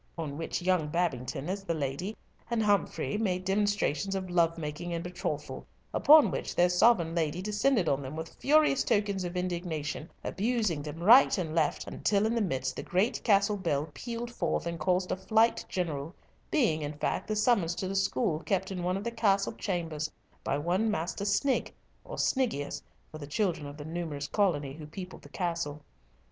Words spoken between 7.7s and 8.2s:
on them